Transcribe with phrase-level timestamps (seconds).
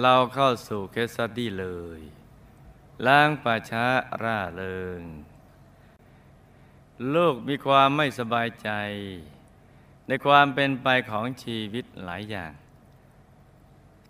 [0.00, 1.66] เราเข้าสู่เคสสตดี้เล
[1.98, 2.00] ย
[3.06, 3.86] ล้างป่าช้า
[4.22, 5.02] ร่าเริง
[7.14, 8.70] ลูกมีความไม่สบายใจ
[10.08, 12.52] ในความเป็นไปของชีวิตหลายอย่าง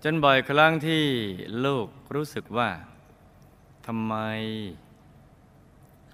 [0.03, 1.05] จนบ่อยครั้งที่
[1.65, 2.71] ลูกรู้สึกว่า
[3.87, 4.15] ทำไม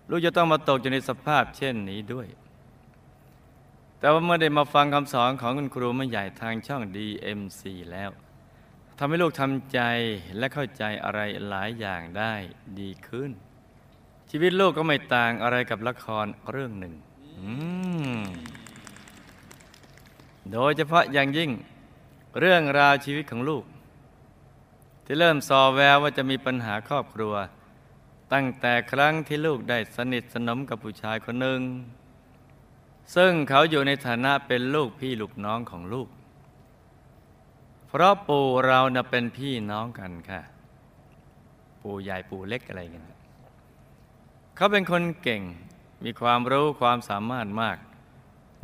[0.09, 2.29] ลูกจะต้องมาตกอยู่ในสภาพเช่นนี้ด้วย
[3.99, 8.11] แต่ว่าเมื่อได้มาฟังคำสอนของคุณครูมาใหญ่ทางช่อง DMC แล้ว
[9.03, 9.81] ทำให้ลูกทำใจ
[10.39, 12.35] และเข้าใจอะไรหลายอย่างได้
[12.81, 13.31] ดีขึ้น
[14.31, 16.95] ชีวิตลูกก็ไม่ต่างอะไรกับละครเรื่องหนึ่ง
[20.53, 21.51] โดยเฉพาะอย่างยิ่ง
[22.41, 23.65] เรื่องราวชีวิตของลูก
[25.05, 27.35] ที่เริ่มสอแววว่าจะมีปัญหาครอบครัว
[28.33, 31.61] ตั้งแต่ครั้งที่ลูกได้สนิทสนมกับผู้ชายคนหนึ่ง
[33.17, 36.09] ซึ่งเขาอยู่ในฐานะเป็นลูกพี่ลูกน้องของลูก
[37.93, 40.41] เพราะปู่เรานะเป็นพี่น้องกันค่ะ
[41.83, 43.03] ปู่ใหญ่ปู่เล็กอะไรกัน
[44.57, 45.43] เขาเป็นคนเก่ง
[46.05, 47.77] มีความรู้ความสามารถมาก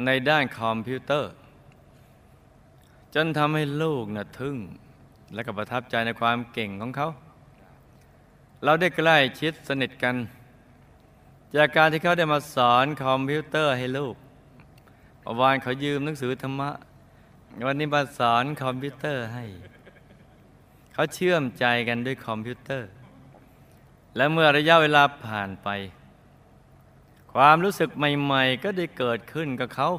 [0.04, 1.32] ในด้านคอมพิวเตอร์
[3.14, 4.56] จนทำให้ลูกนะทึ่ง
[5.34, 7.08] และก็ประทับใจในความเก่งของเขา
[8.64, 10.16] เราได้ใกล้ชิดสนิทกัน
[11.56, 14.14] จากการที่เขาได้มาสอนคอมพิวเตอร์ให้ลูก
[15.40, 16.70] วานเขายืมหนังสือธรรมะ
[17.66, 19.44] วันนี้มาสอนคอมพิวเตอร์ให้
[20.92, 22.88] เขาเชื่อมใจกันด้วยคอมพิวเตอร์
[24.16, 25.68] และเมื่อระยะเวลาผ่านไป
[27.32, 29.90] ความรู้สึกใหม่ๆ ก็ได้เกิดขึ้นกับเขา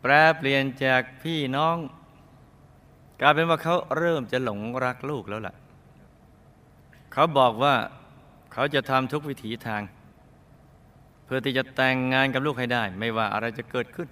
[0.00, 1.76] แปรเปลี่ยนจากพี่น้อง
[3.20, 5.54] กลายเป็นว่าเขาเริ่มจะหลงรักลูกแล้วล่ะ
[7.12, 7.74] เขาบอกว่า
[8.52, 9.82] เขาจะทำทุกวิถีทาง
[11.24, 14.08] เพื่อที่จะแต่งงานกับลูกให้ได้ ไม่ว่าอะไรจะเกิดขึ้น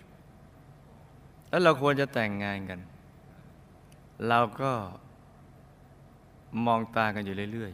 [1.49, 2.81] แล้วเราควรจะแต่งงานกัน
[4.29, 4.73] เราก็
[6.67, 7.73] มองตากันอยู่เรื่อย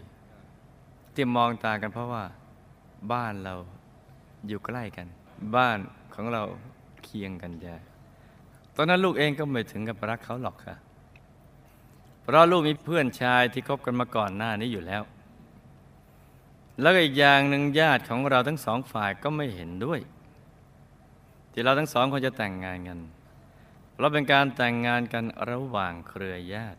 [0.56, 2.24] ๆ ที่มองตากันเพราะว่า
[3.12, 3.54] บ้านเรา
[4.48, 5.06] อยู่ใกล้กัน
[5.56, 5.78] บ้าน
[6.14, 6.42] ของเรา
[7.04, 7.76] เคียงกันใช่
[8.76, 10.76] ตอนนั้นลูกเองก็ไม่ถึงกับรักเขาหรอกค่ะ
[12.22, 15.02] เพราะลูกมีเพื่อนชายที่คบกันมาก่อนหน้านี้อยู่แล้ว
[16.80, 20.00] แล้วก็อีกอย่างหนึ่งญาติของเราทั้งสองฝ่ายก็ไม่เห็นด้วย
[21.52, 22.98] ที่เราทั้งสองคนจะแต่งงานกัน
[23.94, 26.78] เพราะเป็นการแต่งงานกันระหว่างเครือญาติ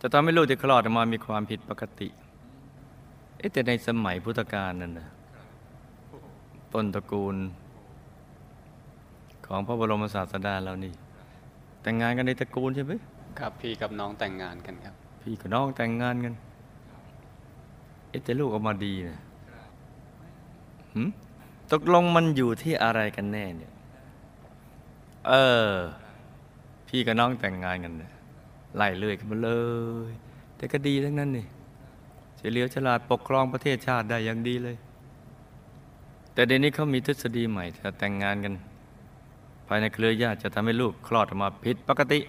[0.00, 2.08] จะทำให้ลูกที่คลอดออกมามีความผิดปกติ
[3.38, 5.08] เอ๊ะแต่ในสมัยพุทธกาลนั่นนะ
[6.72, 7.36] ต้นตระกูล
[9.46, 10.92] ของพระบรมศาสดาเรานี่
[11.82, 12.92] แต่งงานกันในตระกูลใช่ไหม
[13.38, 16.34] ครับพี่กับน้องแต่งงานกันครับ พี่กับน้องแต่งงานกัน
[18.08, 19.18] เอ๊ะแต่ลูกออกมาดีนะ
[20.94, 21.02] หึ
[21.72, 23.72] ตกลงมันอยู่ที่อะไรกันแน่เนี่ย
[25.28, 25.32] เอ
[25.68, 25.70] อ
[26.94, 27.92] พี่กับน้องแต่งงานกัน
[28.76, 29.50] ไล่เลื่อยขึ้นมาเล
[30.10, 30.12] ย
[30.56, 31.46] แต่ก็ดีทั้งนั้นนี่
[32.36, 34.76] เฉลียวฉลาดปกครองประเทศชาติได้อย่างดีเลย
[36.34, 38.54] แต่เดี๋ยวนี้เขามีทฤษฎีใหม่ถ้าแต่งงานกัน
[39.66, 42.20] ภายในเครือญาติจะทำให้ลูกคลอดออกมาผิดปกติ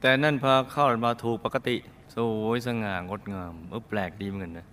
[0.00, 1.76] แต่นั่นพอเข้ามาถูกปกติ
[2.14, 4.66] สวยสง่างดงามเออแปลกดีเหมือนกันนะ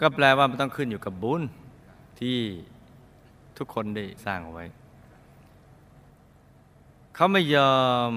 [0.00, 1.42] ก็แปลว่ามันต้องขึ้นอยู่กับบุญ
[2.20, 2.38] ที่
[3.56, 4.66] ทุกคนได้สร้างเอาไว้
[7.14, 7.74] เขาไม่ยอ
[8.08, 8.10] ม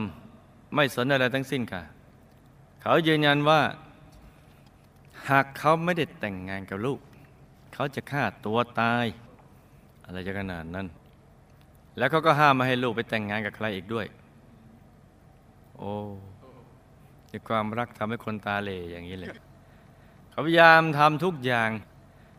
[0.75, 1.83] ไม่สนอะไรทั้งสิ้นค่ะ
[2.81, 3.61] เขายืนยันว่า
[5.29, 6.99] หากเขาไม่ได้แต่งงานกับลูก
[7.73, 9.05] เขาจะฆ่าตัวตาย
[10.05, 10.87] อะไรจะขนาดนั้น
[11.97, 14.05] แล้วเขาก็ห้ามไม่ให้ลูกไปแต่งงานกับใครอีกด้วย
[15.77, 15.93] โอ้
[17.29, 19.29] ในความรักทำให้คนตาเหล่อย่างนี้เลย
[20.29, 21.69] เขาพยายามทำทุกอย่าง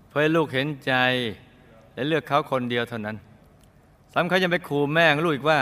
[0.09, 0.93] เพื่อให้ลูกเห็นใจ
[1.95, 3.17] และเลือกเขาคนเดียวเท่านั้น
[4.13, 5.61] ซ้ำเขายังไปขู่แม่งลูกอีกว่า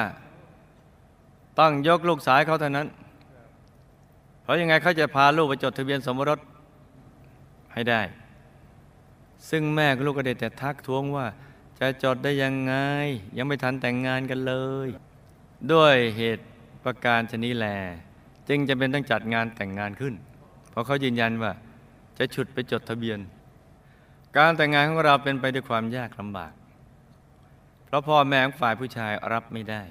[1.58, 2.88] ต้องยกลูกสายเขาเท่านั้น
[4.42, 6.38] เพราะยังไงเขาจะพาลูกไปจดทะเบียนสมรส
[7.72, 8.00] ให้ได้
[9.50, 11.26] ซึ่งแม่ลูกก็ได้แต่ทักท้วงว่า
[11.80, 12.74] จะจดได้ยังไง
[13.36, 14.54] ยังไม่ทันแต่งงานกันเล
[14.86, 14.88] ย
[15.72, 16.44] ด้วยเหตุ
[16.84, 17.66] ประการชนิดแล
[18.48, 20.14] จึงจะเป็นต้องจัดงานแต่งงานขึ้น
[20.70, 21.52] เพราะเขายืนยันว่า
[22.18, 23.18] จะฉุดไปจดทะเบียน
[24.36, 26.52] การแต่งงานของเราเป็นไปด้วยความยากลำบาก
[27.86, 29.82] เพราะพ่อแม่ของฝ่ายผู้ชายรับไม่ได้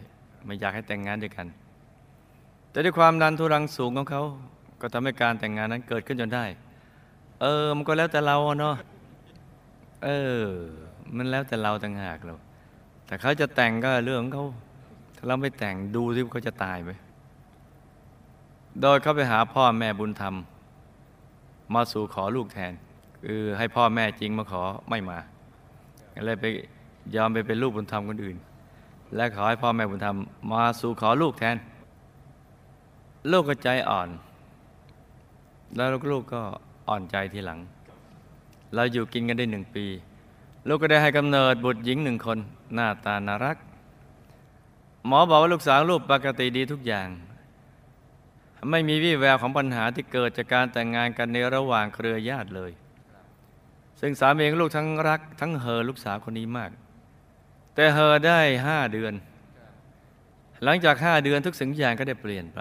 [0.45, 1.47] ไม่อยากให้แต่งงานด้วยกัน
[2.71, 4.23] แต่ด้วยความดันทุรังสูงของเขา
[4.81, 6.45] ก็ทำให้การแต่งงานนั้นเกิดขึ้นจนได้
[7.41, 8.75] เออ มันก็แล้วแต่เราเนาะ
[10.03, 10.41] เออ
[11.15, 12.33] มันแล้วแต่เราต่างหากเรา
[13.05, 14.45] แต่เขาจะแต่งก็เรื่องของเขา
[15.15, 16.91] ถ้าเราไม่แต่งดูที่เขาจะตายไหม
[18.81, 20.35] โดยเขาไปหาพ่อแม่บุญธรรม
[21.73, 22.73] มาสู่ขอลูกแทน
[23.23, 25.17] คือให้พ่อแม่จริงมาขอไม่มา
[26.15, 26.45] ก็เลยไป
[27.15, 28.37] ยอมไปเป็นลูกบุญธรรมคนอื่น
[29.15, 30.17] และขอให้พ่อแม่บุญธรรม
[30.51, 31.57] มาสู่ขอลูกแทน
[33.31, 34.09] ลูกก็ใจอ่อน
[35.75, 36.41] แล้วลูกก็
[36.87, 37.59] อ่อนใจทีหลัง
[38.75, 39.85] เราอยู่กินกันได้หนึ่งปี
[40.67, 42.37] ลูกก็ได้ให้กำเนิดบุตรหญิงหนึ่งคน
[42.73, 43.57] หน้าตาน่ารัก
[45.07, 47.07] หมอบอกว่าลูกสาวลูกปกติดีทุกอย่าง
[48.69, 52.71] ไม่มีวี่แววของปัญหาที่เกิดจากการแต่งงานกันในระหว่างเครือญาติเลย
[53.99, 56.71] ซึ่งสามีของลูกทั้งรัก ทั้งเฮอลูกสาวคนนี้มาก
[57.81, 59.13] แต่เฮอได้ห้าเดือน
[60.63, 62.59] หลังจากห้าเดือนทุกสิ่งทุกอย่างก็ได้เปลี่ยนไป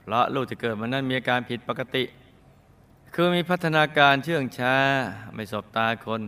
[0.00, 2.04] เพราะลูกที่เกิดมานั้นมีอาการผิดปกติ
[3.14, 4.76] คือมีพัฒนาการเชื่องช้า
[5.34, 6.22] ไม่สบตาคน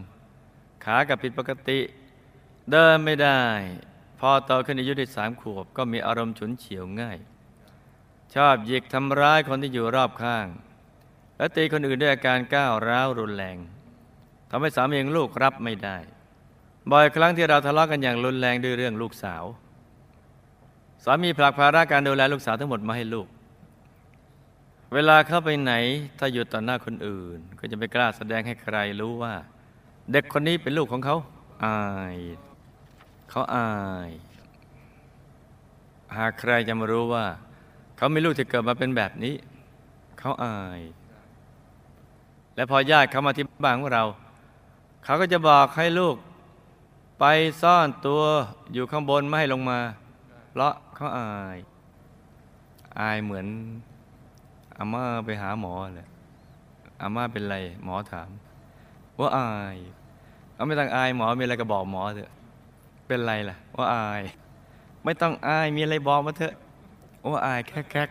[0.84, 1.80] ขากับผิดปกติ
[2.70, 3.40] เดินไม่ได้
[4.20, 7.18] พอโตขึ้นอายุได้สามขวบ ก็มีอารมณ์ฉุนเฉียวง่าย
[8.34, 10.46] ชอบหยิกทำร้ายคนที่อยู่รอบข้าง
[11.36, 13.58] และตีคนอื่นด้วยอาการก้าวร้าวรุนแรง
[14.50, 15.98] ทำให้สามีของลูกรับไม่ได้
[16.90, 19.44] บ่อยครั้งที่เราทะเลาะกันอย่างรุนแรงด้วยเรื่องลูกสาว
[21.04, 23.26] สามีผลักภาระการดูแลลูกสาวทั้งหมดมาให้ลูก
[24.94, 25.72] เวลาเข้าไปไหน
[26.19, 29.34] ถ้าหยุดต่อหน้าคนอื่น ก็จะไม่กล้าแสดงให้ใครรู้ว่า
[30.12, 31.16] เด็กคนนี้เป็นลูกของเขา
[31.64, 31.82] อา
[32.14, 32.19] ย
[33.31, 33.75] เขาอา
[34.08, 34.10] ย
[36.16, 37.25] หากใครจะมารู้ว่า
[37.96, 39.34] เขาไมีลูกที่เกิดมาเป็นแบบนี้
[40.19, 40.81] เขาอาย
[42.54, 44.04] และพอญาติเขามาที่บ้านของเรา
[45.04, 46.16] เขาก็จะบอกให้ลูก
[47.20, 47.28] ไป
[47.62, 48.22] ซ่อนตัว
[48.72, 49.78] อยู่ข้างบนไม่ให้ลงมา
[50.50, 51.58] เพราะเขาอาย
[52.99, 53.46] อายเหมือน
[54.76, 56.08] อาม่าไปหาหมอเลย
[57.00, 58.28] อาม่าเป็นไร หมอถาม
[59.19, 59.76] ว่าอาย
[60.55, 62.32] เขาไม่ต้องอายหมอมีอะไรก็บอกหมอเถอะ
[63.06, 64.23] เป็นไรล่ะ ว่าอาย
[65.05, 66.55] ไม่ต้องอายมีอะไรบอกมาเถอะ
[67.32, 68.08] ว่าอายแคกแคก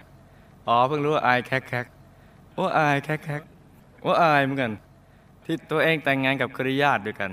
[0.67, 1.85] อ๋อเพิ่งรู้ว่าอายแคกแคก
[2.61, 3.41] ว่าอายแคกแคก
[4.05, 4.71] ว่าอายเหมือนกัน
[5.45, 7.31] ที่ตัวเองแต่งงานกับคริยาติด้วยกัน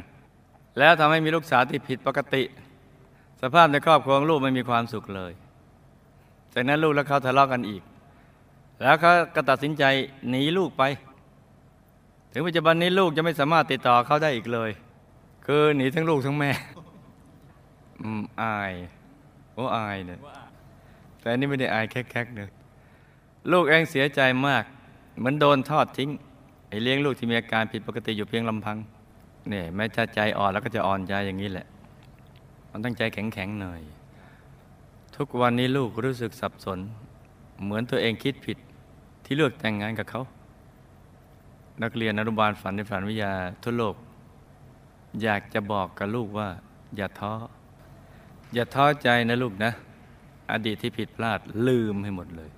[0.79, 2.43] แล้วทำให้มีลูกสาวที่ผิดปกติ
[3.43, 5.33] สภาพในครอบครัวของลูกไม่มีความสุขเลย
[6.55, 7.83] จากนั้นลูกและเขาทะเลาะกันอีก
[8.83, 9.85] แล้วเขาก็ตัดสินใจ
[10.29, 10.83] หนีลูกไป
[12.33, 14.71] ถึงปัจจุบันนี้ลูกจะไม่สามารถติดต่อเขาได้อีกเลย
[15.47, 16.51] คือหนีทั้งลูกทั้งแม่
[18.01, 18.73] อืมอาย
[19.55, 20.21] โอ้อายเนี่ย
[21.21, 22.49] แต่อันนี่ไม่ได้อายแคกๆเลย
[23.53, 24.65] ลูกเองเสียใจมาก
[25.19, 26.11] เหมือนโดนทอดทิ้ง
[26.69, 28.77] ไอ้เลี้ยงลูกที่มีอาการผิดปกติอยู่เพียงลำพัง
[29.49, 31.67] เนี่ยแม้จะใจอ่อนแล้วก็จะอ่อนใจอย่างนี้แหละ
[32.71, 33.81] มันต้องใจแข็งๆหน่อย
[35.17, 36.79] ทุกวันนี้ลูกรู้สึกสับสน
[37.63, 38.59] เหมือนตัวเองคิดผิด
[39.25, 40.23] ที่เลือกแต่งงานกับเขา
[41.83, 43.33] นักเรียนอนุบาลฝันในฝันวิทยา
[43.63, 43.95] ทั่วโลก
[45.23, 46.49] อยากจะบอกกับลูกว่า
[46.97, 47.33] อย่าท้อ
[48.55, 49.73] อย่าท้อใจนะลูกนะ
[50.53, 52.51] อดีตที่ผิดพลาดลืมให้หมดเลย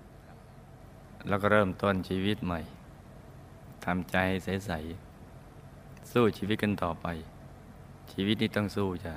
[1.29, 2.61] แล้วก็เริ่มต้นชีวิตใหม่
[3.85, 5.08] ทำใจใสๆ
[6.13, 7.07] สู้ชีวิตกันต่อไป
[8.13, 9.15] ชีวิตนี้ต้องสู้จ้ะ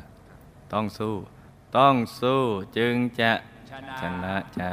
[0.73, 1.13] ต้องสู้
[1.77, 2.41] ต้องสู้
[2.77, 3.31] จึงจะ
[4.01, 4.71] ชนะจ้ะ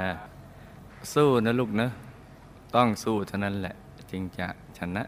[1.12, 1.88] สู้นะลูกนะ
[2.74, 3.74] ต้องสู้เท่านั้นแหละ
[4.10, 4.48] จึงจะ
[4.78, 5.02] ชนะ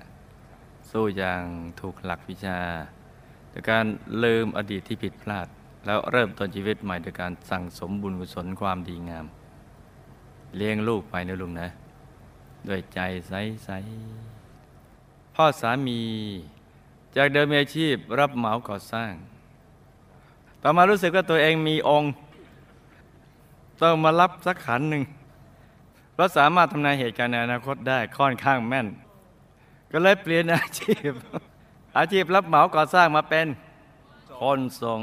[0.91, 1.43] สู้อย่าง
[1.81, 2.59] ถูกหลักวิชา
[3.51, 3.85] โดยการ
[4.23, 5.47] ลืมอดีตที่ผิดพลาด
[5.87, 9.27] แล้วเริ่มต้นชีวิตใหม่โดยการสั่งสมบุญกุศลความดีงาม
[10.57, 11.69] เลี้ยงลูกไปนะลุงนะ
[12.69, 16.01] ด้วยใจใสๆพ่อสามี
[17.17, 19.13] จากเดิมมีอาชีพรับเหมาก่อสร้าง
[20.63, 22.13] ต่อมารู้สึกว่าตัวเองมีองค์
[23.83, 25.03] ต้องมารับสักขันหนึ่ง
[26.13, 28.89] เพราะสามารถทำนายเหตุการณ์ในอนาคตได้ค่อนข้างแม่น
[29.93, 31.13] ก็เลยเปลี่ยนอาชีพ
[31.99, 33.47] อาชีพรับเหมาก่อสร้างมาเป็น
[34.41, 35.01] คนทรง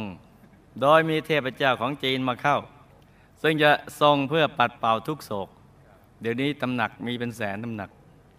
[0.82, 2.58] โดยมีเทพเจ้าของจีนมาเข้า
[3.42, 3.72] ซึ่งจะ
[4.02, 5.50] ทรงเพื่อปัดเป่าทุกโศก
[6.22, 7.90] เดี๋ยวนี้ตำหนักมีเป็นแสนตำหนัก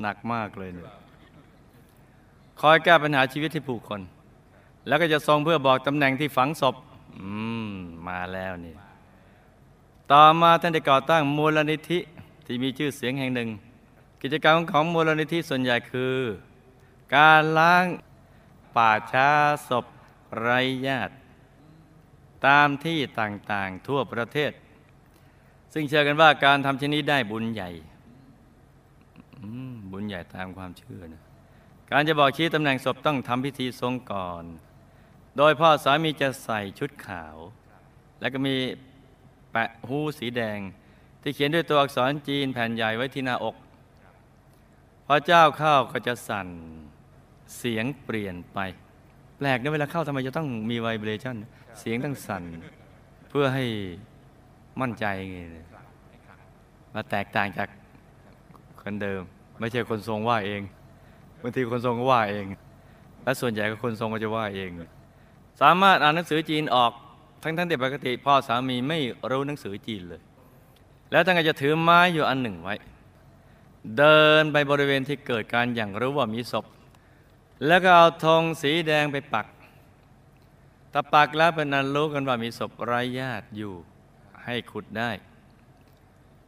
[0.03, 0.87] หนักมากเลยเนี่ย
[2.61, 4.01] คอยแก้ปัญหาชีวิตที่ผู้คน
[4.87, 6.75] แล้วก็จะทรงเพื่อบอกตำแหน่งที่ฝังศพ
[7.19, 7.31] อื
[7.69, 7.73] ม
[8.09, 8.75] มาแล้วนี่
[10.13, 11.99] ต่อมาท่านได้ก่อตั้งมูลนิธิ
[12.47, 13.49] ที่มีชื่อเสียงแห่งหนึ่ง
[14.23, 16.17] กิจกรรมของมูลนิธิส่วนใหญ่คือ
[17.17, 17.87] การล้าง
[18.77, 19.31] ป่าช้า
[19.69, 19.87] ศพ
[20.39, 21.15] ไร้ญาติ
[22.47, 24.53] ตามที่ต่างๆทั่วประเทศ
[25.73, 27.71] ซึ่งเชื่อกันว่าการทำเช่นนี้ได้บุญใหญ่
[29.93, 31.23] บุญใหญ่ตามความเชื่อนะ
[31.91, 34.45] การจะบอกชี้ตำแหน่งศพต้องทำพิธีทรงก่อน
[35.37, 37.37] โดยพ่อสามีจะใส่ชุดขาว
[38.21, 38.55] แล้วก็มี
[39.53, 40.59] แปะหูสีแดง
[41.23, 43.57] ที่เขียนด้วยตัวอักษรจีนแผ่นใหญ่ไว้ที่หน้าอก
[45.07, 46.49] พอเจ้าเข้าก็จะสั่น
[47.59, 48.59] เสียงเปลี่ยนไป
[49.39, 51.37] แปลกนะเวลาเข้าทำไมจะต้องมีไวเบรชั่น
[51.79, 52.45] เสียงต้องสั่น
[53.29, 53.65] เพื่อให้
[54.81, 55.39] มั่นใจไง
[56.95, 57.69] มาแตกต่างจาก
[58.83, 59.23] คนเดิม
[59.59, 60.63] ไม่ใช่คนทรงว่าเอง
[61.43, 62.47] บางทีคนทรงก็ว่าเอง
[63.25, 64.71] และส่วนใหญ่ก็คนทรงก็จะว่าเอง
[65.61, 66.93] สามารถอ่านหนังสือจีนออก
[67.43, 68.99] ทั้งทั้งที่ปกติพ่อสามีไม่
[69.31, 70.23] รู้หนังสือจีนเลย
[71.13, 72.75] แล้วท่านก็จะถือไม้อยู่อันหนึ่งไว้
[73.99, 76.65] เดินไปบริเวณที่เกิดการอย่างรู้ว่ามีศพ
[77.67, 79.47] แล้วก็เอาธงสีแดงไปปัก
[80.93, 83.75] ถ้าปักแล้วเป็นนันรู้กันว่ามีศพไร้ญาติอยู่
[84.45, 85.11] ให้ขุดได้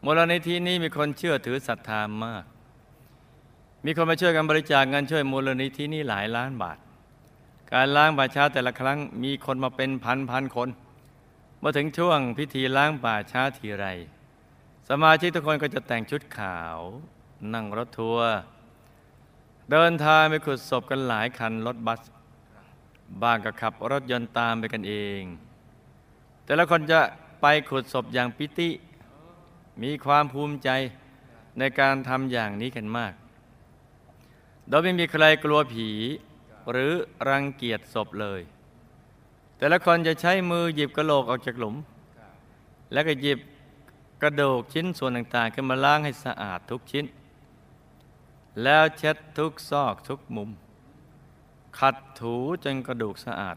[0.04, 2.44] มูลนิธินี้มีคนเชื่อถือศรัทธามาก
[3.84, 6.78] มีคนมาช่วยกันบริจาคเงินช่วยมูลนิธินี้หลายล้านบาท
[7.72, 10.68] การล้างป่าช้าแต่ละครั้งมีคนมาเป็นพันพันคน
[11.58, 13.86] เมื่อถึงช่วงพิธีล้างป่าช้าทีไร
[14.88, 16.78] สมาชิกทุกคนก็จะแต่งชุดขาว
[17.54, 18.30] นั่งรถทัวร์
[19.70, 22.00] เดินทางไปขุดศพกันหลายคันรถบัส
[23.22, 25.22] บ้างก็ขับรถยนต์ตามไปกันเอง
[26.44, 27.00] แต่ละคนจะ
[27.42, 28.70] ไปขุดศพอย่างปิติ
[29.82, 30.68] มีความภูมิใจ
[31.58, 33.12] ในการทำอย่างนี้กันมาก
[34.70, 35.88] โดยไม่มีใครกลัวผี
[36.70, 36.92] หรือ
[37.28, 38.40] รังเกียจศพเลย
[39.56, 41.76] แต่ละคนจะใช้มือหยิบกระโหลกออกจากหลุม
[42.92, 43.38] แล้วก็หยิบ
[44.22, 47.04] กระดูกชิ้นส่วนต่างๆขึ้นมาล้างให้สะอาดทุกชิ้น
[48.62, 50.50] แล้วเช็ดทุกซอกทุกมุม
[51.78, 52.34] ขัดถู
[52.64, 53.56] จนกระดูกสะอาด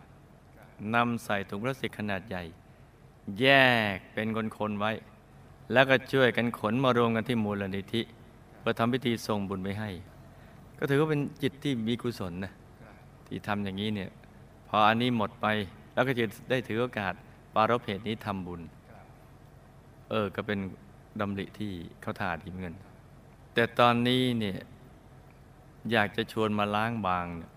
[0.96, 2.44] นำใส่ถุงพลาสติกขนาดใหญ่
[3.40, 3.46] แย
[3.96, 4.28] กเป็น
[4.58, 4.92] คนๆไว้
[5.72, 8.02] แล้วก็ช่วยกันขนมารวมกันที่มูลนิธิ
[8.60, 9.90] เพื่อทำพิธีส่งบุญไปให้
[10.80, 12.54] ก็ถือว่าเป็นจิตที่มีกุศลนะ
[13.28, 14.10] ที่ทำอย่างนี้เนี่ย
[14.70, 15.48] พออันนี้หมดไป
[15.94, 17.14] แล้วก็จะได้ถือโอกาส
[17.56, 18.62] ปารภเพจนี้ทำบุญ
[20.10, 20.60] เออก็เป็น
[21.20, 22.76] ดำริที่เขาถ่าดีเหมือนกัน
[23.54, 24.58] แต่ตอนนี้เนี่ย
[25.92, 27.52] อยากจะชวนมาล้างบางเนี่ย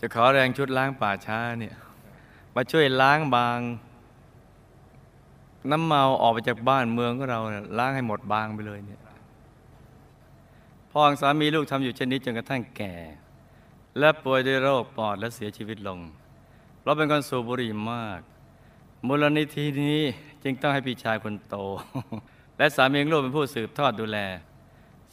[0.00, 1.74] จะขอแรงชุดล้างป่าช้าเนี่ย
[2.54, 3.58] มาช่วยล้างบาง
[5.70, 7.40] น้ำเมาออกไปจากบ้านเมืองของเรา
[7.78, 9.00] ล้างให้หมดบางไปเลยเนี่ย
[10.90, 12.94] พ่อของสามีลูกทำอยู่เช่นนี้จนกระทั่งแก่
[13.98, 15.98] และป่วยด้วยโรคปอดและเสียชีวิตลง
[16.82, 18.20] เราเป็นคนสูบบุหรี่มาก
[19.06, 20.00] มูลนิธินี้
[20.42, 21.56] จึงต้องให้พี่ชายคนโต
[22.56, 24.18] และสามีลูกเป็นผู้สืบทอดดูแล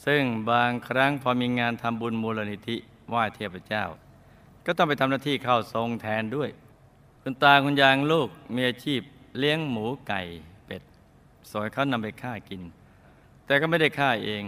[0.05, 2.75] ซึ่งบางครั้งพอมีงานทำบุญมูลนิธิ
[3.09, 3.85] ไหว้เทพเจ้า
[4.65, 6.49] ก็ต้องไปทำหน้าที่เข้าทรงแทนด้วย
[7.21, 9.01] คุณตาคุณยายของลูกมีอาชีพ
[9.37, 10.21] เลี้ยงหมูไก่
[10.65, 10.81] เป็ด
[11.51, 12.61] สอยเขานำไปฆ่ากิน
[13.45, 14.43] แต่ก็ไม่ได้ฆ่าเอง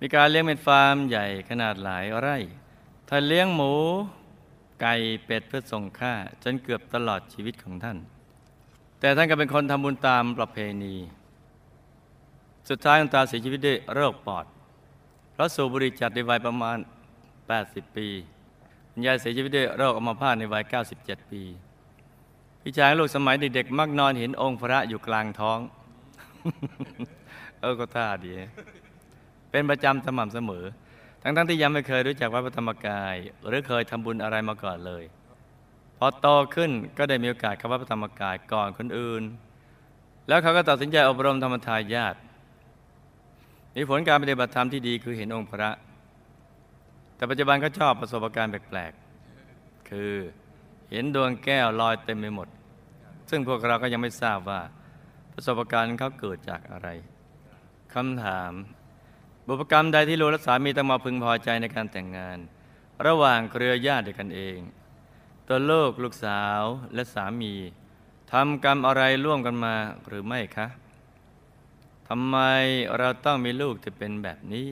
[0.00, 2.36] มีการเลี้ยงเป็นฟาร์มใหญ่ขนาดหลายไร่
[3.08, 3.72] ท่านเลี้ยงหมู
[4.80, 7.98] ไก่เป็ดเพื่อส่งค่าจนเกือบตลอดชีวิตของท่าน
[9.00, 10.96] แต่ท่านก็เป็นคนทำบุญตามประเพณี
[12.68, 14.44] สุดท้ายคุณตาเสียชีวิตด้วยโรคปอด
[15.32, 16.78] เพราะสูบบุหรี่จัดในวัยประมาณ
[17.36, 18.08] 80 ปี
[18.90, 20.62] คุณยายเสียชีวิตด้วยโรคอัมพาตในวัย
[20.96, 21.42] 97 ปี
[22.62, 25.58] พี่ชายลูกสมัยเด็กๆมักนอนเห็นองค์พระอยู่กลางท้อง
[27.60, 28.32] เออก็ท่าดี
[29.50, 30.64] เป็นประจำสม่ำเสมอ
[31.22, 33.14] ทั้งๆที่ยังไม่เคยรู้จักวัดพระธรรมกาย
[33.46, 35.04] หรือเคยทำบุญอะไรมาก่อนเลย
[35.98, 39.22] พอโตขึ้นก็ได้มีโอกาสเข้าวัดพระธรรมกายก่อนคนอื่น
[40.28, 42.14] แล้วเขาก็ตัดสินใจอบรมธรรมทายาท
[43.76, 45.70] มีผลการปฏิบัติธรรมที่ดีคือเห็นองค์พระ
[47.16, 50.12] แต่ปัจจุบันก็ชอบประสบการณ์แปลกๆ คือ
[50.90, 52.48] เห็นดวงแก้วลอยเต็มไปหมด
[53.30, 54.60] ซึ่งพวกเราก็ยังไม่ทราบว่า
[55.32, 56.88] ประสบการณ์เขาเกิดจากอะไร
[57.94, 58.52] คำถาม
[59.46, 62.38] บุพกรรมใดที่ลูกและสามีต้องมาพึงพอใจในการแต่งงาน
[63.06, 64.58] ระหว่างเครือญาติด้วกันเอง
[65.48, 66.62] ตัวลูกลูกสาว
[66.94, 67.54] และสามี
[68.32, 69.74] ทำกรรมอะไรร่วมกันมา
[70.08, 70.66] หรือไม่คะ
[72.08, 72.36] ทำไม
[72.98, 74.68] เราต้องมีลูกที่เป็นแบบนี้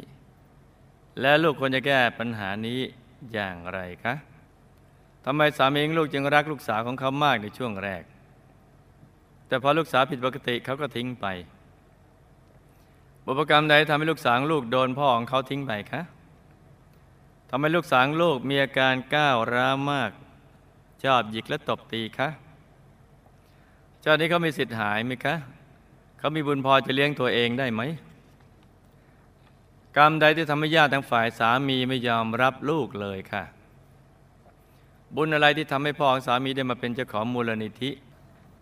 [1.20, 2.80] และลูกควรจะแก้ปัญหานี้
[3.32, 4.14] อย่างไรคะ
[5.24, 8.02] ทำไมสามีของลูกจึงรักลูกสาวของเขามากในช่วงแรก
[9.48, 11.26] แต่พอลูกสาวผิดปกติเขาก็ทิ้งไป
[13.30, 16.02] บุพกรรมใดทำให้ลูกสาวของลูกโดนพ่อของเขาทิ้งไปคะ
[17.50, 20.10] ทำให้ลูกสาวของลูกมีอาการก้าวร้าวมาก
[21.04, 22.28] ชอบหยิกและตบตีคะ
[24.00, 25.34] เจ้านี้เขามีสิทธิ์หายไหมคะ
[26.18, 27.82] เขามีบุญพอจะเลี้ยงตัวเองได้ไหม
[29.96, 33.44] กรรมใดที่ทำให้ญาติทั้งฝ่ายสามีไม่ยอมรับลูกเลยค่ะ
[35.14, 37.90] บุญอะไรที่ทำให้พ่อของสามีได้มาเป็นเจ้าของมูลนิธิ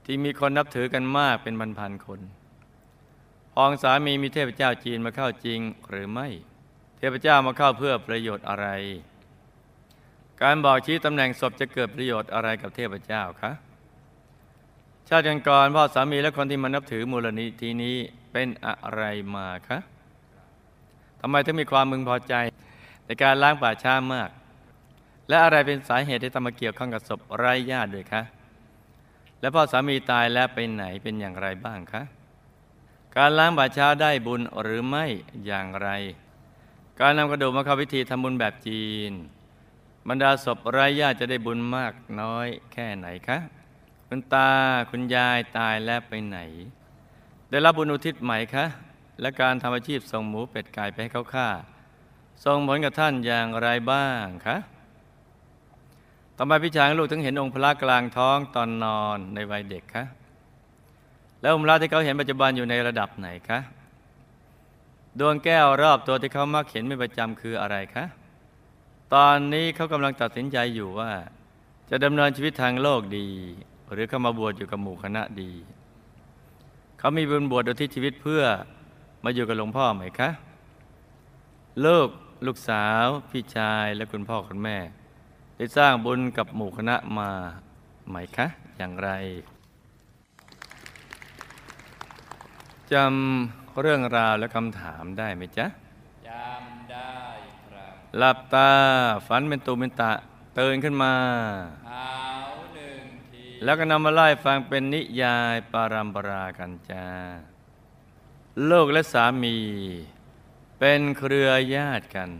[0.04, 2.22] ที่มีคนนับถือกันมากเป็นพันๆคน
[3.64, 5.60] องสามีมีเทพเจ้าจีนมาเข้าจริง
[5.90, 6.28] หรือไม่
[6.98, 8.66] เทพเจ้ามาเข้าเพื่อประโยชน์อะไร
[10.42, 13.52] การบอกชี้ตำแหน่งศพจะเกิดประโยชน์อะไรกับเทพเจ้าคะ
[15.08, 17.96] ชาติก่อนพ่อสามีและคนที่มานับถือมูลนิธินี้
[18.32, 19.02] เป็นอะไร
[19.34, 19.78] มาคะ
[21.20, 22.34] ทำไมถึงมีความมึงพอใจ
[23.06, 24.30] ในการล้างป่าช้ามาก
[25.28, 28.22] และอะไรเป็นสาเหตุที่ทำมาเกี่ยวข้องกับศพไร้ญาติด้วยคะ
[29.40, 32.02] และพ่อสามีตายแล้วไปไหนเป็นอย่างไรบ้างคะ
[33.16, 35.04] การล้างป่าช้าได้บุญหรือไม่
[35.46, 35.88] อย่างไร
[37.00, 39.12] การนำกระดูกมาเข้าพิธีทำบุญแบบจีน
[40.08, 43.38] บรรดาศพไร้ญาติจะได้บุญมากน้อยแค่ไหนคะ
[44.08, 44.50] คุณตา
[44.90, 46.38] คุณยายตายแล้วไปไหน
[47.50, 48.66] ได้รับบุญอุทิศไหมคะ
[49.20, 51.48] และการทำอาชีพส่งหมูเป็ดไก่ไปให้เขาฆ่า
[52.44, 54.56] ส่งผลกับท่านอย่างไรบ้างคะ
[56.36, 60.04] ต่อมพี่ชายของลูกถึงเห็นองค์พระกลางท้องตอนนอนในวัยเด็กคะ
[61.40, 63.58] แล้วองค์พระที่เขาเห็นปัจจุบันอยู่ในระดับไหนคะ
[65.18, 68.04] ดวงแก้วรอบตัวที่เขามักเห็นเป็นประจำคืออะไรคะ
[69.14, 71.10] ตอนนี้เขากำลังตัดสินใจอยู่ว่า
[71.90, 73.28] จะดำเนินชีวิตทางโลกดี
[73.92, 75.52] หรือเข้ามาบวชอยู่กับหมู่คณะดี
[76.98, 78.42] เขามีบุญบวชโดยที่ชีวิตเพื่อ
[79.24, 80.30] มาอยู่กับหลวงพ่อไหมคะ
[81.84, 82.08] ลูก
[82.46, 84.78] ลูกสาว พี่ชายและคุณพ่อคุณแม่
[85.56, 87.30] ได้สร้างบุญกับหมู่คณะมา
[88.08, 89.10] ไหมคะ อย่างไร
[92.92, 95.66] จำเรื่องราวและคำถามได้ไหมจ๊ะ
[96.28, 97.12] จำได้
[97.68, 98.70] ครับหลับตา
[99.26, 100.12] ฝันเป็นตูเป็นตะ
[100.58, 101.12] ตื่นขึ้นมา
[101.90, 102.08] หา
[102.46, 103.02] วหนึ่ง
[103.32, 107.06] ทีแล้วก็นำมาไล่ฟังเป็นนิยายปารัมปรากันจ้า
[108.70, 109.56] ลูกและสามี
[110.78, 112.30] เป็นเครือญาติกัน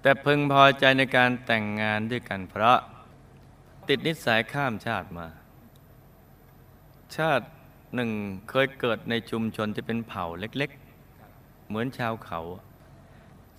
[0.00, 2.78] แต่พึงพอใจในการแต่งงานด้วยกันเพราะ
[3.88, 5.28] ติดนิสัยข้ามชาติมา
[7.16, 7.44] ชาติ
[7.94, 8.10] หนึ่ง
[8.50, 12.40] เคยเกิดในชุมชนที่เป็นเผ่าเล็กๆ เหมือนชาวเขา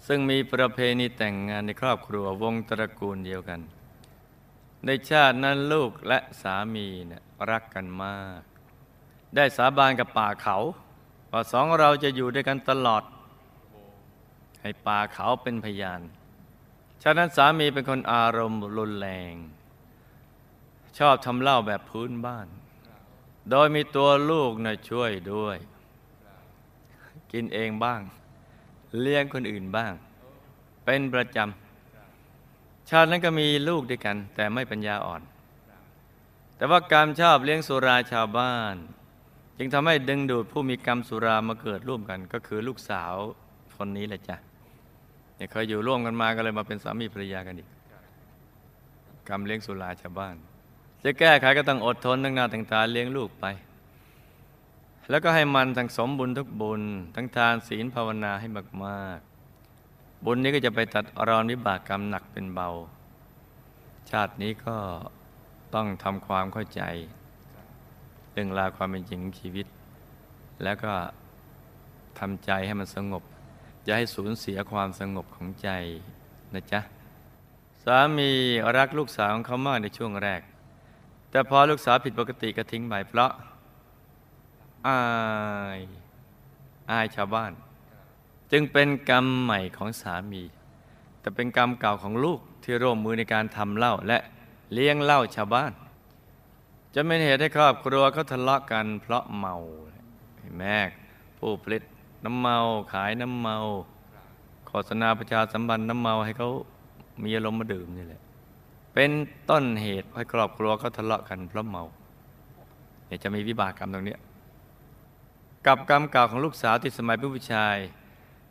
[0.07, 3.59] ซึ่งมีประเพณีแต่งงานในครอบครัววงตระกูลเดียวกัน
[4.85, 8.41] ในชาตินั้นลูกและสามีเนี่ยรักกันมาก
[9.35, 10.57] ได้สาบานกับป่าเขา
[11.31, 13.03] ว่าสองเราจะอยู่ด้วยกันตลอด
[14.61, 16.01] ให้ป่าเขาเป็นพยาน
[17.03, 19.33] ฉะนั้นสามีเป็นคนอารมณ์รุนแรง
[20.99, 22.47] ชอบทำเหล้าแบบพื้นบ้าน
[23.49, 25.57] โดยมีตัวลูกนะช่วยด้วย
[27.31, 28.01] กินเองบ้าง
[29.01, 29.93] เลี้ยงคนอื่นบ้าง
[30.85, 35.21] เป็นประจำชาตินั้นก็มีลูกด้วยกัน แต่ไม่ปัญญาอ่อน
[36.57, 38.75] แต่ว่ากรรมชอบเลี้ยงสุราชาวบ้าน
[39.57, 43.13] จึงทำให้ดึงดูดผู้มีกรรมสุรามาเกิดร่วมกัน ก็คือลูกสาว
[43.75, 44.35] คนนี้แหละจ้ะ
[45.35, 47.69] เนี่ยเคยอยู่ร่วมกันมาก็เลยมาเป็นสามีภรรยากันอีก
[49.29, 50.35] กรรมเลี้ยงสุราชาวบ้าน
[51.03, 53.45] จะแก้ไขก็ต้องอดทนตั้งหน้าตั้งตาเลี้ยงลูกไป
[55.09, 56.81] แล้วก็ให้มันทั้งสมบุญทุกบุญ
[57.15, 58.47] ทั้งทานศีลภาวนาให้
[58.85, 62.69] มากๆ บุญนี้ก็จะไปตัดรอนวิบากกรรมหนักเป็นเบา
[64.09, 64.77] ชาตินี้ก็
[65.73, 66.81] ต้องทำความเข้าใจ
[68.31, 69.67] เรื่องราวความเป็นจริงของชีวิต
[70.63, 70.93] แล้วก็
[72.19, 73.23] ทำใจให้มันสงบ
[73.83, 75.69] อย่าให้สูญเสียความสงบของใจ
[76.53, 76.79] นะจ๊ะ
[77.83, 78.29] สามี
[78.77, 80.41] รักลูกสาวของเขามากในช่วงแรก
[81.33, 83.31] แต่พอลูกสาวผิดปกติก็ทิ้งไปเพราะ
[84.87, 84.99] อา
[85.77, 85.79] ย
[86.91, 87.51] อายชาวบ้าน
[88.51, 90.43] จึงเป็นกรรมใหม่ของสามี
[91.21, 94.17] แต่เป็นกรรมเก่าของลูกที่ร่วมมือในการทำเหล้าและ
[94.73, 95.71] เลี้ยงเหล้าชาวบ้าน
[96.93, 99.55] จะเป็นเหตุให้ครอบครัวเขาทะเลาะกันเพราะเมา
[100.57, 100.77] แม่
[101.37, 101.83] ผู้ผลิต
[102.25, 102.57] น้ำเมา
[102.93, 103.57] ขายน้ำเมา
[104.67, 106.49] โฆษณาประชาสัมพันธ์น้ำเมาให้เขา
[107.23, 108.22] มีอารมณ์มาดื่มนี่แหละ
[108.93, 109.11] เป็น
[109.49, 111.83] ต้นเหตุให้ครอบครัวเขาทะเลาะกันเพราะเมา
[113.07, 114.19] เนี่ยจะมีวิบากกรรมตรงเนี้ย
[115.67, 117.75] กับกรรมเก่าของลูกสาวที่สมัยเป็นผู้ชาย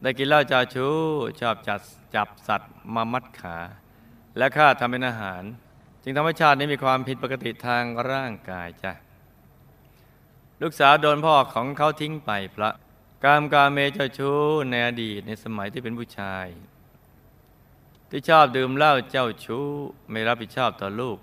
[0.03, 0.95] ได้กินเหล้าจาชู้
[1.41, 1.81] ชอบจัด
[2.15, 3.57] จับสัตว์มามัดขา
[4.37, 5.43] และฆ่าทำเป็นอาหาร
[6.03, 8.93] จึงทำให้ชาตินี้มีความผิดปกติทางร่างกายจ้ะ
[10.63, 12.75] ลูกสาวโดนพ่อของเขาทิ้งไปเพราะ
[13.25, 14.39] กรรมกาเมเจ้าชู้
[14.71, 16.47] ในอดีตในสมัยที่เป็นผู้ชาย
[18.15, 19.67] ที่ชอบดื่มเหล้าเจ้าชู้
[20.11, 21.19] ไม่รับผิดชอบต่อลูก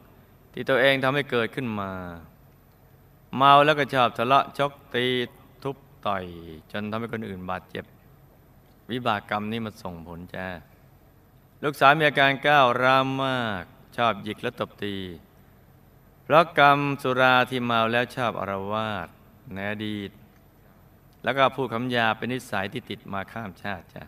[0.53, 1.91] ที่ตัวเองทำให้เกิดขึ้นมา
[3.35, 5.05] เมาแล้วก็ชอบทะเลาะชกตี
[5.63, 6.25] ทุบต่อย
[6.71, 7.85] จนทำให้คนอื่นบาดเจ็บ
[8.91, 10.47] วิบากกรรมนี้มาส่งผลจ้า
[11.63, 13.63] ลูกสาวมีอาการก้าวร้าวมาก
[13.97, 14.95] ชอบหยิกและตบตี
[16.23, 19.07] เพราะกรรมสุราที่เมาแล้วชอบอารวาส
[19.53, 20.11] ในอดีต
[21.23, 24.03] แล้วก็พูดคำยาเป็นนิสัยที่ติดมาข้ามชาติจ้ะ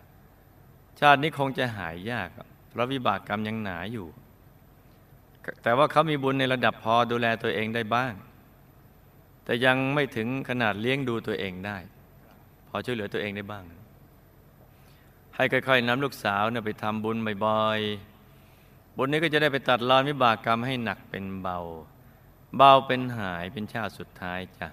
[1.00, 2.30] ชาตินี้คงจะหายยาก
[2.72, 4.06] เพราะวิบากกรรมยังหนาอยู่
[5.62, 8.12] แต่ว่าเขามีบุญในระดับพอดูแลตัวเองได้บ้าง
[9.44, 11.78] แต่ยังไม่ถึงขนาดเลี้ยงดูตัวเองได้
[12.68, 13.64] พอช่วยเหลือตัวเองได้บ้าง
[15.36, 21.58] ให้ค่อยๆนำลูกสาวเนี่ยไปทำบุญบ่อยๆ บุญนี้ก็จะได้ไปตัดรอนวิบากกรรมให้หนักเป็นเบา
[22.56, 24.68] เบาเป็นหายเป็นชาติสุดท้ายจ้ะ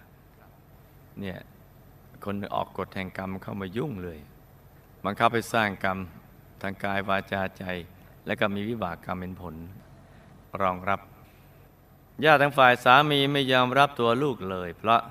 [1.20, 1.40] เนี่ย
[2.24, 4.20] คนออกกฎแห่งกรรมเข้ามายุ่งเลย
[5.06, 5.98] บังคับไปสร้างกรรม
[6.64, 7.64] ทางกายวาจาใจ
[8.26, 9.56] และก็มีวิบากกรรมเป็นผล
[10.62, 11.00] รองรับ
[12.26, 15.02] ญาติทางฝ่ายสามีไม่ยอมรับตัวลูกเลย เพราะ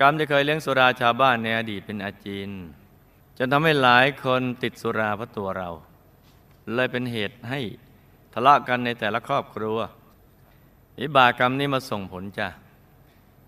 [0.00, 2.50] กรรมที่เคยเลี้ยงสุราชาวบ้านในอดีตเป็นอาจิน
[3.38, 5.70] จนทำให้หลายคนติดสุราเพราะตัวเรา
[6.74, 7.60] เลยเป็นเหตุให้
[8.32, 9.78] ทะเลาะกันในแต่ละครอบครัว
[11.00, 12.48] วิบากกรรมนี้มาส่งผลจ้ะ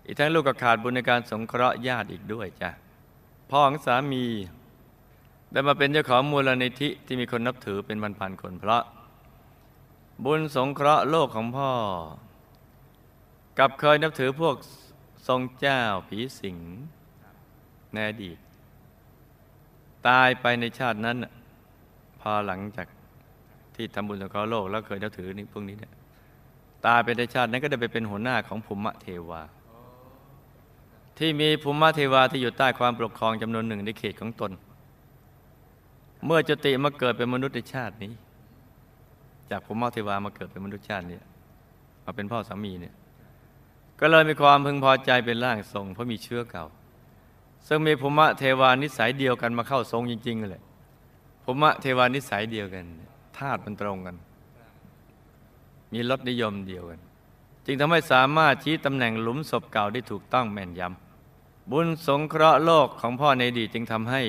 [0.05, 2.69] อีกทั้งลูกก็ขาดบุญในการสงเคราะห์ญาติอีกด้วยจ้ะ
[3.49, 4.25] พ่อของสามี
[5.51, 8.83] ได้มาเป็นเจ้าของมูลนิธิที่มีคนนับถือเป็นพันๆคนเพราะ
[10.23, 11.71] บุญสงเคราะห์โลกของพ่อ
[13.59, 14.55] กับเคยนับถือพวก
[15.27, 16.57] ทรงเจ้าผีสิง
[17.93, 18.37] ในอดีต
[20.07, 21.17] ตายไปในชาตินั้น
[22.19, 22.87] พอหลังจาก
[23.75, 25.93] ที่ทำบุญสงเคราะห์โลกแล้วเคยนับถือนี่พวกนี้เนี่ย
[26.85, 29.41] ตายไปในชาตินั้นก็ได้ไปเป็นหัวหน้าของภูมิเทวา
[31.17, 34.51] ที่มีภูมิเทวาที่อยู่ใต้ความปกครองจำนวนหนึ่งในเขตของตน
[36.25, 38.11] เมื่อจติมาเกิดเป็นมนุษย์ในชาตินี้
[39.49, 41.19] จากภูมิเทวามาเกิดเป็นมนุษย์ชาตินี้
[42.03, 42.95] มาเป็นพ่อสามีเนี่ย
[43.99, 46.65] ก็เลยมีความพึงพอใจเป็นร่างทรงเพราะมีเชื้อเก่า
[47.67, 50.63] ซึ่งมีภูมิเทวานิสัยเดียวกันมาเข้าทรงจริงๆเลย
[51.43, 52.85] ภูมิเทวานิสัยเดียวกัน
[53.37, 54.15] ธาตุมันตรงกัน
[55.93, 56.99] มีรสนิยมเดียวกัน
[57.65, 64.21] จึงทำให้สามารถชี้ตำแหน่งหลุมศพเก่าได้ถูกต้องแม่นยำบุญสงเคราะห์โลกของพ่อในดีจึงทำให้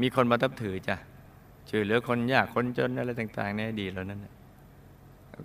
[0.00, 0.96] มีคนมาทับถือจ้ะ
[1.74, 4.20] ช่วยเหลือคนยากคนจนอะไรต่างๆในอดีตแล้วนั้น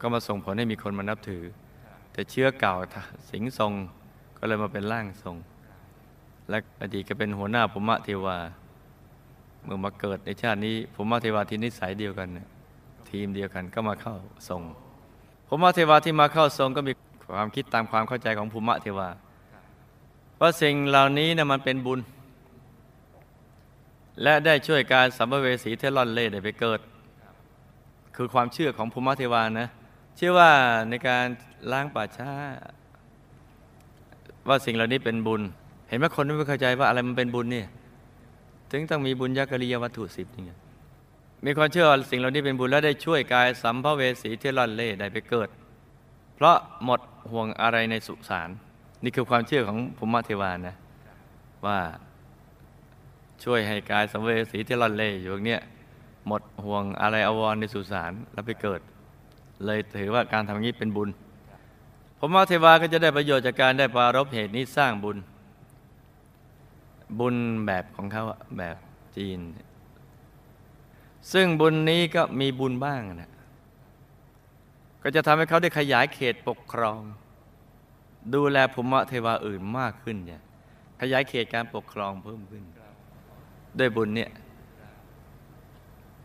[0.02, 1.44] ก็มาส่งผลให้มีคนมานับถือ
[2.12, 2.76] แต่เชื้อเก่า
[3.30, 3.74] สิงทรง
[4.38, 5.38] ก็เลยมาเป็นร่างทรง
[6.50, 8.38] และอดีตก็เป็นหัวหน้าภูมิเทวา
[9.64, 12.48] เมื่อมาเกิดในชาตินี้ภูมิเทวาที่นิสัยเดียวกันเนี่ย
[13.10, 14.16] ทีมเดียวกันก็มาเข้า
[14.50, 14.62] ทรง
[15.48, 16.94] ภูมิเทวาที่มาเข้าทรงก็มี
[17.34, 19.10] ความคิดตามความเข้าใจของภูมิเทวา
[20.40, 22.00] ว่าสิ่งเหล่านี้นะมันเป็นบุญ
[24.24, 26.80] และได้ช่วยการสัมภเวสีเทลอนเล่ได้ไปเกิด
[28.16, 29.68] คือความเชื่อของภูมิเทวานะ
[30.18, 30.52] เชื่อว่า
[30.90, 31.26] ในการ
[31.72, 32.32] ล้างป่าช้า
[34.48, 35.42] ว่าสิ่งเหล่านี้เป็นบุญ
[35.90, 37.68] เห็นไหมคนไม่เข้าใจว่าอะไรมันเป็นบุญเนี่ย
[38.72, 40.52] ถึงต้องมีบุญญากริยวัตถุสิบนี่ไง
[41.46, 45.50] มีความเชื่อสิ่งเหล่านี้เป็นบุญและได้ช่วยกายสัมภเวสีที่ล่อนเล่ได้ไปเกิด
[46.36, 47.02] เพราะหมด
[47.32, 48.50] ห่วงอะไรในสุสาน
[49.04, 50.76] นี่คือความเชื่อของภูมิเทวานะ
[51.66, 51.78] ว่า
[53.44, 55.62] ช่วยให้กายสัมเวสีที่ล่อนเล่อยู่เนี้ย
[56.28, 58.82] หมดห่วงอะไรอววรในสุสานแล้วไปเกิด
[59.66, 61.10] เลยถือว่าการทำอย่างนี้เป็นบุญ
[62.20, 65.18] ภูมิเทวาก็จะได้ประโยชน์จากการได้ปรารบเหตุนี้สร้างบุญ
[67.20, 68.24] บุญแบบของเขา
[68.58, 68.76] แบบ
[69.18, 69.40] จีน
[71.34, 73.32] ซึ่งบุญนี้ก็มีบุญบ้างนะ
[75.04, 77.00] ก็จะทำให้เขาได้ขยายเขตปกครอง
[78.34, 80.42] ดูแลภูมิเทวาอื่นมากขึ้นเนี่ย
[81.02, 82.64] ขยายเขตการปกครองเพิ่มขึ้น
[83.80, 84.30] ด้วยบุญเนี่ย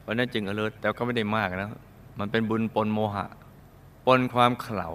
[0.01, 1.71] เพราะนั้นจึงอเลิศแต่ก็ไม่ได้มากนะ
[2.19, 3.27] มันเป็นบุญปนโมหะ
[4.07, 4.89] ปนความเขลา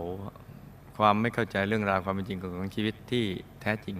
[0.97, 3.23] ความไม่เข้าใจเรื่องราวความเป็นจริงของชีวิตที่
[3.61, 3.97] แท้จริง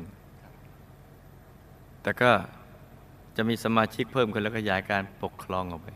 [2.02, 2.32] แต่ก็
[3.38, 5.88] จะมีสมาชิกเพิ่มขึ้นแล้วขยายการปกครองออกไป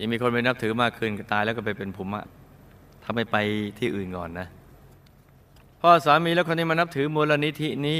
[0.00, 2.20] ยังมีคนไปนับถือมากขึ้นก็ตายแล้วก็ไปเป็นภูมิ
[3.02, 3.36] ถ้าไม่ไป
[3.78, 4.46] ที่อื่นก่อนนะ
[5.80, 7.98] พ่อสามีและคนที่มานับถือมูลนิธินี้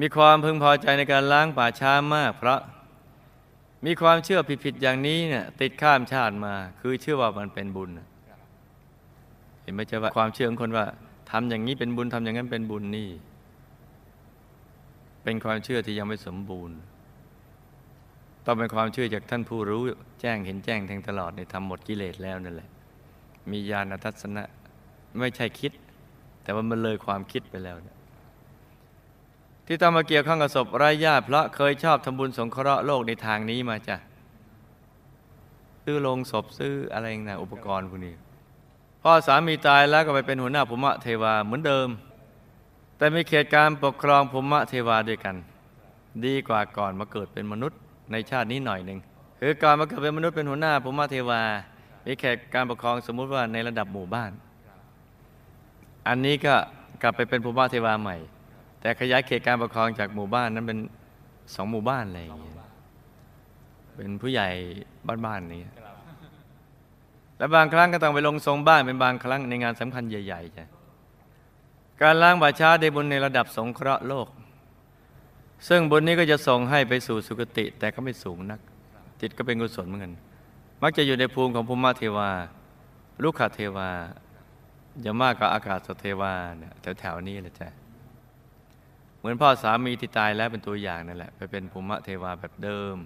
[0.00, 2.60] มีความพึงพอใจในการล้างป่าช้ามาก เพราะ
[3.86, 7.90] มีความเชื่อผิดๆอย่างนี้เนี่ยติดข้ามชาติมา คือเชื่อว่ามันเป็นบุญ
[9.62, 10.86] เห็นไหมจ๊ะว่าความเชื่อของคนว่า
[11.30, 13.08] ทำอย่างนี้เป็นบุญทำอย่างนั้นเป็นบุญนี่
[15.24, 16.76] เป็นความเชื่อที่ยังไม่สมบูรณ์
[18.46, 19.82] ต้องเป็นความเชื่อจากท่านผู้รู้
[20.20, 22.68] แจ้งเห็นแจ้งแทงตลอดในทำหมดกิเลสแล้วนั่นแหละ
[23.50, 24.44] มีญาณทัศนะ
[25.20, 25.72] ไม่ใช่คิด
[26.42, 27.93] แต่ว่ามันเลยความคิดไปแล้วนะ
[29.66, 33.96] ที่ต้องมาเกี่ยวข้องกับศพไร้ญาติเพราะเคยชอบทำบุญสงเคราะห์โลกในทางนี้มาจ้ะ
[35.84, 38.14] ซื้อลงศพซื้ออะไรต่างๆอุปกรณ์พวกนี้
[39.02, 41.88] พ่อสามีตายแล้วก็ไปเป็นหัวหน้าภูมิเทวาเหมือนเดิม
[42.96, 45.36] แต่มีเขตการปกครองภูมิเทวาด้วยกัน
[46.24, 47.78] ดีกว่าก่อนมาเกิดเป็นมนุษย์
[48.12, 48.98] ในชาตินี้หน่อยหนึ่ง
[49.40, 51.42] คือก่อนมาเกิดเป็นมนุษย์เป็นหัวหน้าภูมิเทวา
[52.06, 54.30] มีเขตการปกครองสมมุติว่าในระดับหมู่บ้าน
[56.08, 56.54] อันนี้ก็
[57.02, 58.16] กลับไปเป็นภูมิเทวาใหม่
[58.84, 60.78] แต่ขยายเขตการปกครองจากหมู่บ้านนั้นเป็น
[61.54, 62.54] สองหมู่บ้านอะไรอย่างเงี้ย
[63.96, 64.48] เป็นผู้ใหญ่
[65.26, 65.62] บ้านๆนี้
[67.38, 70.64] และบางครั้งก็ต้องไปลงทรงบ้านเป็นบางครั้งในงานสำคัญใหญ่ๆจ้ะ
[72.02, 74.28] การล้างบาช้าได้บุญในระดับสงเคราะห์โลก
[75.68, 78.60] ซึ่งบุญนี้ก็จะส่งให้ไปสู่สุคติ แต่ก็ไม่สูงนัก
[79.20, 80.12] จิตก็เป็นกุศลเหมือนกัน
[80.82, 82.30] มักจะอยู่ในภูมิของภูมิเทวา
[83.22, 83.90] ลูกขาเทวา
[85.02, 87.68] อย่ามากกว่าอากาศสเทวาเนี่ยแถวๆนี้แหละจ้ะ
[89.24, 92.96] เหมือนพ่อสามีที่ตายแล้วเป็นตัวอย่างนั่นแหละ ไปเป็นภูมิเทวาแบบเดิม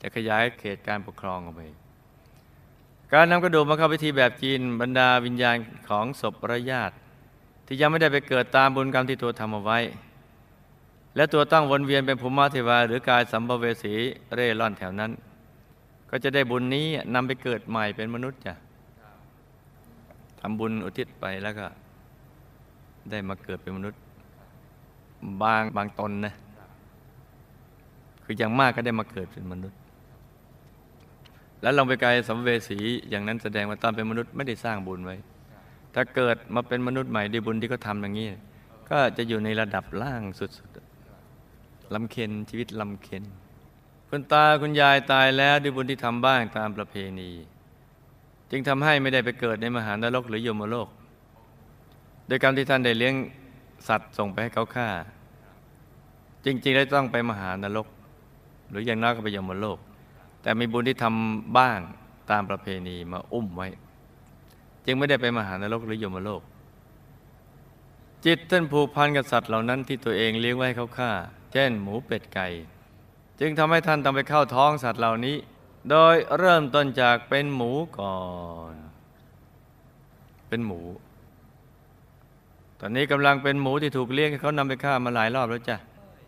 [0.00, 1.60] จะขยายเขตการปกครองออกไป
[3.12, 5.56] การนำกระดูกมาเข้าพิธีแบบจีนบรรดาวิญญาณ
[5.88, 6.94] ของศพระญาติ
[7.66, 9.78] ที่ยังไม่ได้ไปเกิดตามบุญกรรมที่ตัวทำเอาไว้
[11.16, 13.94] และตัวตั้งวนเวียนเป็นภูมิเทวาหรือกายสัมภเวสี
[14.34, 15.10] เร่ร่อนแถวนั้น
[16.10, 18.54] ก็จะได้บุญนี้นำไปเกิดใหม่เป็นมนุษย์จ้ะ
[20.40, 21.66] ทำบุญอุทิศไปแล้วก็
[23.10, 24.00] ได้มาเกิดเป็นมนุษย์
[25.42, 26.34] บางบางตนนะ
[28.24, 29.78] คืออย่างมากก็ได้มาเกิดเป็นมนุษย์
[31.62, 32.78] แล้วลองไปไกลสัมเวสี
[33.10, 35.16] อย่างนั้นแสดงว่าตอนเป็นมนุษย์ไม่ได้สร้างบุญไว้
[35.94, 38.28] ถ้าเกิดมาเป็นมนุษย์ใหม่ด้วยบุญที่เขาทำอย่างนี้
[38.90, 43.24] ก็จะอยู่ในระดับล่างสุดๆลำเค็นชีวิตลำเค็น
[44.08, 47.30] คุณตาคุณยายตายแล้วด้วยบุญที่ทำบ้างตามประเพณี
[48.50, 50.88] จึงทำให้ไม่ได้ไปเกิดในมหานรกหรือยมโลก
[52.26, 53.14] โดยการที่ท่านได้เลี้ยง
[53.88, 54.88] สัตว์ส่งไปให้เขาฆ่า
[56.44, 57.86] จริงๆแล้วต้องไปมหานรก
[58.70, 59.78] หรืออย่างน้อยก็ไปยมโลก
[60.42, 61.78] แต่มีบุญที่ทำบ้าง
[62.30, 63.68] ตามประเพณีมาอุ้มไว้
[64.84, 66.42] จึงไม่ได้ไปมหานรกหรือยมโลก
[68.24, 71.10] จิตท่านผูกพันกับสัตว์เหล่านั้นที่ตัวเองเลี้ยงไว้ให้เขาฆ่า
[71.52, 72.46] เช่น หมูเป็ดไก่
[73.40, 75.36] จึงทำให้ท่านต้องไปเข้าท้องสัตว์เหล่านี้
[75.90, 78.18] โดยเริ่มต้นจากเป็นหมูก่อ
[78.72, 78.74] น
[80.48, 80.80] เป็นหมู
[82.80, 85.76] ตอนนี้กำลังเป็นหมูที่ถูกเลี้ยงเขานำไปฆ่ามาหลายรอบแล้วจ้ะ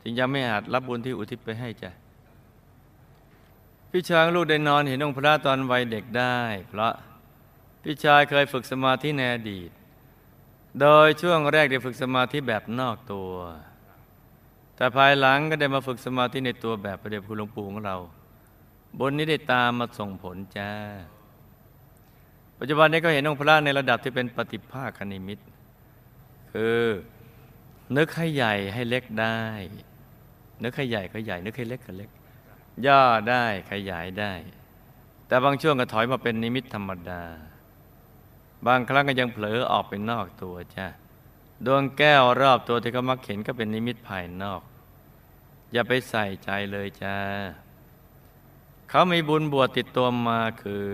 [0.03, 1.91] จึงยังไม่อาจรับบุญที่อุทิศไปให้จ้ะ
[3.91, 6.39] พี่ช้างลูกได้นอนเห็นองค์พระตอนวัยเด็กได้
[6.69, 6.95] เพราะ
[7.83, 9.71] พี่ชายเคยฝึกสมาธิในอดีต
[10.81, 13.33] โดยช่วงแรกได้ฝึกสมาธิแบบนอกตัว
[14.77, 17.97] แต่ภายหลังก็ได้มาฝึกสมาธิในตัวแบบพระเดชคุณหลวงปู่ของเรา
[18.99, 20.71] บนนี้ได้ตามมาส่งผลจ้า
[22.59, 25.39] ปัจจุบันนี้ก็เห็นองค์พระในระดับที่เป็นปฏิภาคนิมิต
[26.53, 26.83] คือ
[27.97, 29.41] นึกให้ใหญ่ให้เล็กได้
[30.63, 32.11] นึกให้ใหญ่ก็ใหญ่ นึกให้เล็กก็เล็ก
[32.87, 34.33] ย่อได้ขยายได้
[35.27, 37.23] แต่บางช่วงก็ถอยมาเป็นนิมิตธรรมดา
[38.67, 40.87] บางครั้งก็ยังเผลอออกไปนอกตัวจ้ะ
[41.67, 44.63] ดวงแก้วรอบตัวที่เขามักเห็นก็เป็นนิมิตภายนอก
[45.73, 47.17] อย่าไปใส่ใจเลยจ้า
[48.89, 50.91] เขามีบุญบวชติดตัวมาคือ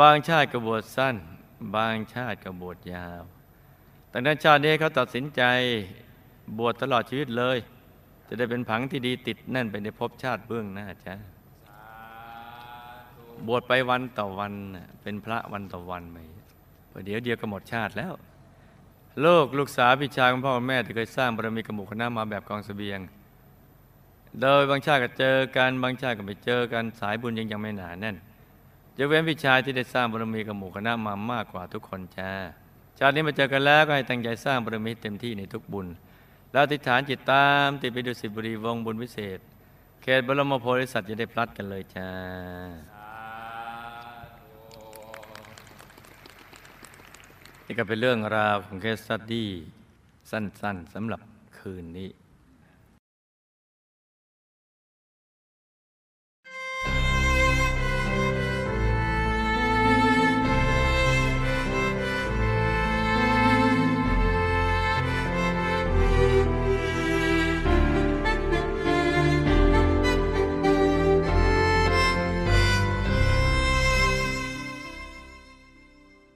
[0.00, 1.16] บางชาติก็บวชสั้น
[1.74, 3.22] บางชาติก็บวชยาว
[4.16, 5.42] แต่นั้นชาตินี้เขาตัดสินใจ
[6.58, 7.58] บวชตลอดชีวิตเลย
[8.28, 11.14] จะได้เป็นผังที่ดีติดแน่นไปในภพชาติเบื้องหน้าจ้า
[13.46, 14.52] บวชไปวันต่อวัน
[15.02, 16.16] เป็นพระวันต่อวันไป
[16.92, 18.12] ประเดี๋ยวเดียวก็หมดชาติแล้ว
[19.22, 23.00] โลกลูกสาวพี่ชายของพ่อแม่ที่เคยสร้างบารมีกบหมู่คณะมาแบบกองเสบียง
[24.40, 28.16] โดยบางชาติก็เจอกันบางชาติก็ไม่เจอกันสายบุญยังยังไม่หนาแน่น
[28.98, 32.32] ยกเว้นพี่ชายที่ได้สร้างบารมีกับหมู่คณะมามากกว่าทุกคนจ้า
[32.98, 35.86] ชาตินี้มาเจอกันแล้วก็ให้ตั้งใจสร้างบารมีเต็มที่ในทุกบุญ
[36.52, 39.38] แล้วติฐานจิตตามติดไปดูสิบุรีวงบุญวิเศษ
[40.02, 42.08] เขตบรมโพธิสัตว์จะได้พลัดกันเลยจ้า
[47.66, 49.50] นี่ก็เป็นเรื่องราวของเคสสตดี้
[50.30, 51.20] สั้นๆสำหรับ
[51.58, 52.08] คืนนี้